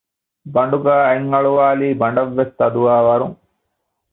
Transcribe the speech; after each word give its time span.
ބަނޑުގައި 0.53 1.03
އަތް 1.07 1.27
އަޅުވާލީ 1.33 1.87
ބަނޑަށްވެސް 2.01 2.53
ތަދުވާ 2.59 2.95
ވަރުން 3.07 3.35